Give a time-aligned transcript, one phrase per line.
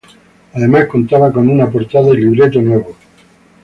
[0.53, 2.95] Además contaba con una portada y libreto nuevos.